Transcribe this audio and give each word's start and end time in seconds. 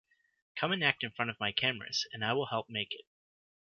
Come 0.55 0.71
and 0.71 0.83
act 0.83 1.03
in 1.03 1.11
front 1.11 1.29
of 1.29 1.39
my 1.39 1.51
cameras, 1.51 2.07
and 2.11 2.25
I 2.25 2.33
will 2.33 2.47
help 2.47 2.71
make 2.71 2.87
it. 2.91 3.05